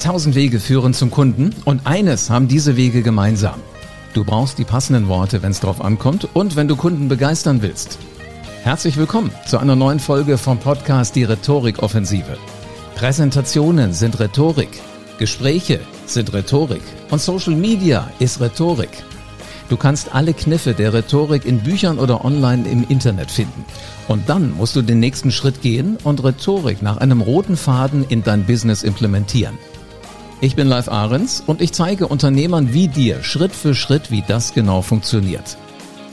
[0.00, 3.60] Tausend Wege führen zum Kunden und eines haben diese Wege gemeinsam.
[4.14, 7.98] Du brauchst die passenden Worte, wenn es drauf ankommt und wenn du Kunden begeistern willst.
[8.62, 12.38] Herzlich willkommen zu einer neuen Folge vom Podcast Die Rhetorik-Offensive.
[12.94, 14.80] Präsentationen sind Rhetorik,
[15.18, 19.04] Gespräche sind Rhetorik und Social Media ist Rhetorik.
[19.68, 23.66] Du kannst alle Kniffe der Rhetorik in Büchern oder online im Internet finden.
[24.08, 28.24] Und dann musst du den nächsten Schritt gehen und Rhetorik nach einem roten Faden in
[28.24, 29.58] dein Business implementieren.
[30.42, 34.54] Ich bin Live Ahrens und ich zeige Unternehmern wie dir Schritt für Schritt, wie das
[34.54, 35.58] genau funktioniert.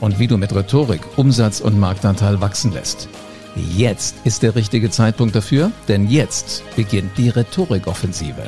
[0.02, 3.08] Und wie du mit Rhetorik Umsatz und Marktanteil wachsen lässt.
[3.55, 8.44] Jetzt ist der richtige Zeitpunkt dafür, denn jetzt beginnt die Rhetorikoffensive.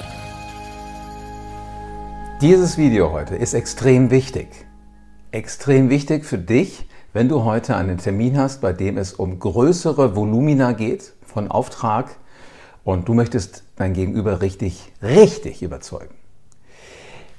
[2.41, 4.49] Dieses Video heute ist extrem wichtig.
[5.31, 10.13] Extrem wichtig für dich, wenn du heute einen Termin hast, bei dem es um größere
[10.13, 12.17] Volumina geht von Auftrag
[12.89, 16.15] und du möchtest dein Gegenüber richtig, richtig überzeugen.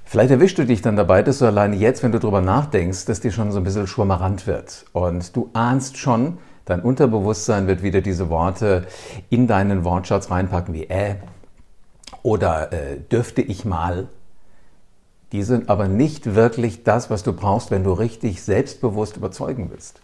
[0.05, 3.19] Vielleicht erwischst du dich dann dabei, dass du alleine jetzt, wenn du darüber nachdenkst, dass
[3.19, 4.87] dir schon so ein bisschen schwummerant wird.
[4.93, 8.87] Und du ahnst schon, dein Unterbewusstsein wird wieder diese Worte
[9.29, 11.17] in deinen Wortschatz reinpacken wie äh
[12.23, 14.09] oder äh, dürfte ich mal.
[15.33, 20.01] Die sind aber nicht wirklich das, was du brauchst, wenn du richtig selbstbewusst überzeugen willst.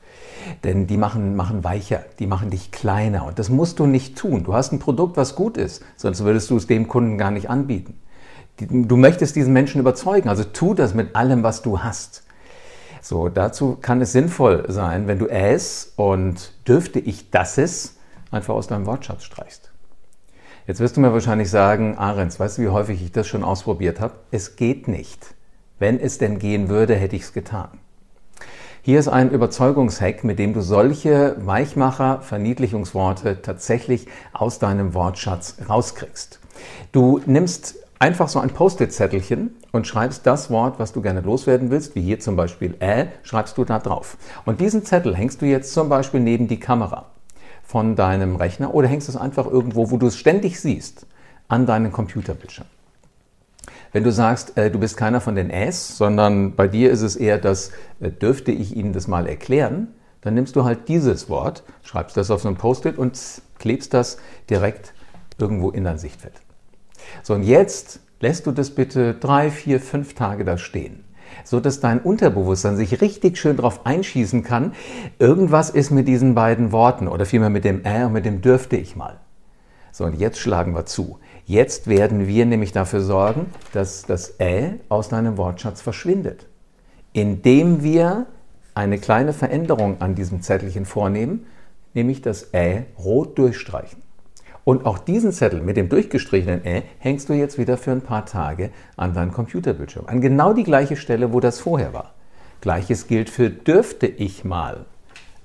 [0.62, 3.26] Denn die machen, machen weicher, die machen dich kleiner.
[3.26, 4.44] Und das musst du nicht tun.
[4.44, 7.50] Du hast ein Produkt, was gut ist, sonst würdest du es dem Kunden gar nicht
[7.50, 7.94] anbieten.
[8.58, 12.22] Du möchtest diesen Menschen überzeugen, also tu das mit allem, was du hast.
[13.02, 17.96] So, dazu kann es sinnvoll sein, wenn du es und dürfte ich das es
[18.30, 19.65] einfach aus deinem Wortschatz streichst.
[20.66, 24.00] Jetzt wirst du mir wahrscheinlich sagen, Ahrens, weißt du, wie häufig ich das schon ausprobiert
[24.00, 24.14] habe?
[24.32, 25.36] Es geht nicht.
[25.78, 27.68] Wenn es denn gehen würde, hätte ich es getan.
[28.82, 36.40] Hier ist ein Überzeugungshack, mit dem du solche Weichmacher, Verniedlichungsworte tatsächlich aus deinem Wortschatz rauskriegst.
[36.90, 41.94] Du nimmst einfach so ein Post-it-Zettelchen und schreibst das Wort, was du gerne loswerden willst,
[41.94, 44.16] wie hier zum Beispiel äh, schreibst du da drauf.
[44.44, 47.06] Und diesen Zettel hängst du jetzt zum Beispiel neben die Kamera
[47.66, 51.06] von deinem Rechner oder hängst es einfach irgendwo, wo du es ständig siehst,
[51.48, 52.66] an deinen Computerbildschirm.
[53.92, 57.16] Wenn du sagst, äh, du bist keiner von den Äs, sondern bei dir ist es
[57.16, 59.88] eher das, äh, dürfte ich Ihnen das mal erklären,
[60.20, 63.18] dann nimmst du halt dieses Wort, schreibst das auf so ein Post-it und
[63.58, 64.18] klebst das
[64.50, 64.92] direkt
[65.38, 66.34] irgendwo in dein Sichtfeld.
[67.22, 71.04] So, und jetzt lässt du das bitte drei, vier, fünf Tage da stehen,
[71.44, 74.72] so dass dein Unterbewusstsein sich richtig schön drauf einschießen kann.
[75.18, 78.76] Irgendwas ist mit diesen beiden Worten oder vielmehr mit dem äh und mit dem dürfte
[78.76, 79.18] ich mal.
[79.92, 81.18] So, und jetzt schlagen wir zu.
[81.46, 86.46] Jetzt werden wir nämlich dafür sorgen, dass das Ä aus deinem Wortschatz verschwindet.
[87.12, 88.26] Indem wir
[88.74, 91.46] eine kleine Veränderung an diesem Zettelchen vornehmen,
[91.94, 94.05] nämlich das Ä rot durchstreichen.
[94.66, 98.26] Und auch diesen Zettel mit dem durchgestrichenen Ä hängst du jetzt wieder für ein paar
[98.26, 98.68] Tage
[98.98, 100.06] an deinen Computerbildschirm.
[100.08, 102.12] An genau die gleiche Stelle, wo das vorher war.
[102.60, 104.84] Gleiches gilt für dürfte ich mal.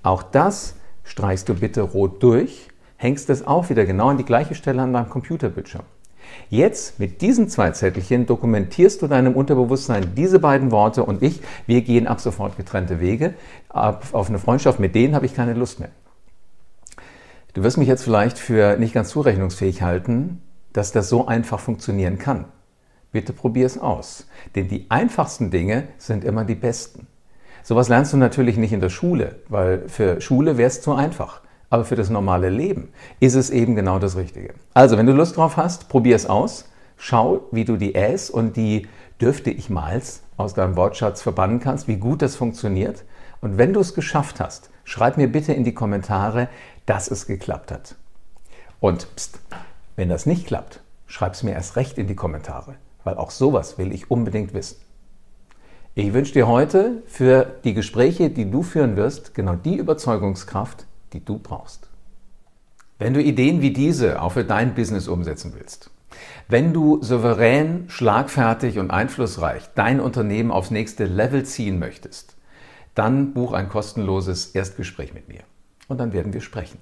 [0.03, 2.67] Auch das streichst du bitte rot durch
[3.01, 5.83] hängst es auch wieder genau an die gleiche Stelle an deinem Computerbildschirm.
[6.49, 11.81] Jetzt mit diesen zwei Zettelchen dokumentierst du deinem Unterbewusstsein diese beiden Worte und ich, wir
[11.81, 13.33] gehen ab sofort getrennte Wege.
[13.69, 15.89] Auf eine Freundschaft mit denen habe ich keine Lust mehr.
[17.53, 20.41] Du wirst mich jetzt vielleicht für nicht ganz zurechnungsfähig halten,
[20.71, 22.45] dass das so einfach funktionieren kann.
[23.11, 24.25] Bitte probier es aus.
[24.55, 27.07] Denn die einfachsten Dinge sind immer die besten.
[27.61, 31.41] Sowas lernst du natürlich nicht in der Schule, weil für Schule wäre es zu einfach.
[31.69, 34.53] Aber für das normale Leben ist es eben genau das Richtige.
[34.73, 36.69] Also, wenn du Lust drauf hast, probier es aus.
[36.95, 38.87] Schau, wie du die Äs und die
[39.19, 43.03] dürfte ich mals aus deinem Wortschatz verbannen kannst, wie gut das funktioniert.
[43.41, 46.49] Und wenn du es geschafft hast, schreib mir bitte in die Kommentare,
[46.85, 47.95] dass es geklappt hat.
[48.79, 49.39] Und pst,
[49.95, 53.77] wenn das nicht klappt, schreib es mir erst recht in die Kommentare, weil auch sowas
[53.77, 54.77] will ich unbedingt wissen.
[55.93, 61.23] Ich wünsche dir heute für die Gespräche, die du führen wirst, genau die Überzeugungskraft, die
[61.23, 61.89] du brauchst.
[62.97, 65.89] Wenn du Ideen wie diese auch für dein Business umsetzen willst,
[66.47, 72.35] wenn du souverän, schlagfertig und einflussreich dein Unternehmen aufs nächste Level ziehen möchtest,
[72.95, 75.41] dann buch ein kostenloses Erstgespräch mit mir
[75.87, 76.79] und dann werden wir sprechen.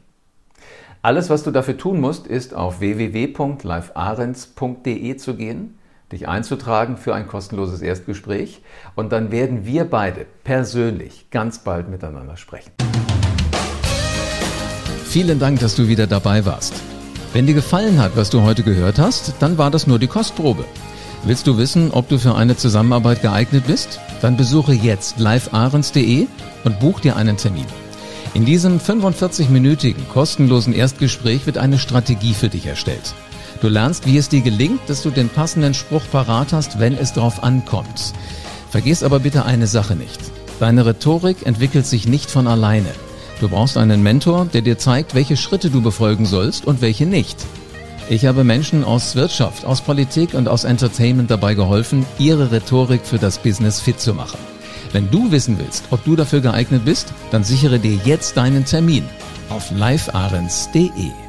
[1.02, 5.76] Alles, was du dafür tun musst, ist auf www.livearens.de zu gehen,
[6.12, 8.62] dich einzutragen für ein kostenloses Erstgespräch
[8.96, 12.72] und dann werden wir beide persönlich ganz bald miteinander sprechen.
[15.06, 16.74] Vielen Dank, dass du wieder dabei warst.
[17.32, 20.66] Wenn dir gefallen hat, was du heute gehört hast, dann war das nur die Kostprobe.
[21.24, 24.00] Willst du wissen, ob du für eine Zusammenarbeit geeignet bist?
[24.22, 26.28] Dann besuche jetzt livearens.de
[26.64, 27.66] und buch dir einen Termin.
[28.34, 33.14] In diesem 45-minütigen kostenlosen Erstgespräch wird eine Strategie für dich erstellt.
[33.62, 37.12] Du lernst, wie es dir gelingt, dass du den passenden Spruch parat hast, wenn es
[37.12, 38.14] drauf ankommt.
[38.70, 40.20] Vergiss aber bitte eine Sache nicht.
[40.60, 42.90] Deine Rhetorik entwickelt sich nicht von alleine.
[43.42, 47.46] Du brauchst einen Mentor, der dir zeigt, welche Schritte du befolgen sollst und welche nicht.
[48.10, 53.20] Ich habe Menschen aus Wirtschaft, aus Politik und aus Entertainment dabei geholfen, ihre Rhetorik für
[53.20, 54.40] das Business fit zu machen.
[54.92, 59.04] Wenn du wissen willst, ob du dafür geeignet bist, dann sichere dir jetzt deinen Termin
[59.50, 61.29] auf livearens.de.